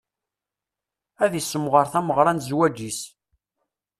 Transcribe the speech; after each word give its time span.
Ad 1.23 1.33
issemɣer 1.39 1.85
tameɣra 1.91 2.31
n 2.33 2.43
zzwaǧ-is. 2.45 2.99